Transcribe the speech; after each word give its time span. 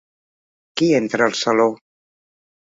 Qui 0.81 0.87
entra 1.01 1.27
al 1.27 1.37
saló? 1.41 1.69